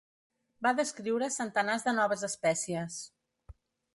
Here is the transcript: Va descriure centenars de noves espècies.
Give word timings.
Va 0.67 0.71
descriure 0.79 1.27
centenars 1.35 1.85
de 1.89 1.95
noves 1.99 2.25
espècies. 2.31 2.99